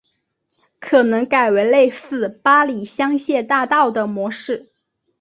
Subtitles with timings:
[0.79, 4.71] 可能改为类似巴黎香榭大道的模式